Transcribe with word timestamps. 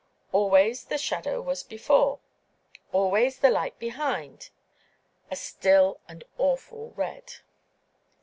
Always 0.31 0.85
the 0.85 0.97
shadow 0.97 1.41
was 1.41 1.61
before—always 1.61 3.37
the 3.37 3.51
light 3.51 3.77
behind, 3.77 4.49
"a 5.29 5.35
still 5.35 5.99
and 6.07 6.23
awful 6.39 6.91
red." 6.95 7.35